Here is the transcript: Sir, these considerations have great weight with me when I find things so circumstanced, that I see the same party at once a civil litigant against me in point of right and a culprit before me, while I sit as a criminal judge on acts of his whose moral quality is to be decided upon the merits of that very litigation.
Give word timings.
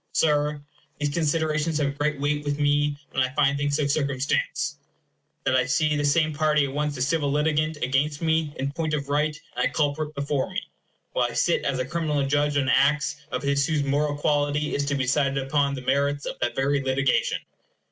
Sir, 0.13 0.63
these 0.99 1.13
considerations 1.13 1.77
have 1.77 1.95
great 1.95 2.19
weight 2.19 2.43
with 2.43 2.57
me 2.59 2.97
when 3.11 3.21
I 3.21 3.31
find 3.35 3.55
things 3.55 3.75
so 3.75 3.85
circumstanced, 3.85 4.79
that 5.43 5.55
I 5.55 5.67
see 5.67 5.95
the 5.95 6.03
same 6.03 6.33
party 6.33 6.65
at 6.65 6.73
once 6.73 6.97
a 6.97 7.03
civil 7.03 7.31
litigant 7.31 7.77
against 7.83 8.19
me 8.19 8.51
in 8.57 8.71
point 8.71 8.95
of 8.95 9.09
right 9.09 9.39
and 9.55 9.65
a 9.67 9.69
culprit 9.69 10.15
before 10.15 10.49
me, 10.49 10.63
while 11.13 11.29
I 11.29 11.33
sit 11.33 11.63
as 11.65 11.77
a 11.77 11.85
criminal 11.85 12.25
judge 12.25 12.57
on 12.57 12.67
acts 12.67 13.17
of 13.31 13.43
his 13.43 13.67
whose 13.67 13.83
moral 13.83 14.17
quality 14.17 14.73
is 14.73 14.85
to 14.85 14.95
be 14.95 15.03
decided 15.03 15.37
upon 15.37 15.75
the 15.75 15.81
merits 15.81 16.25
of 16.25 16.39
that 16.39 16.55
very 16.55 16.81
litigation. 16.81 17.37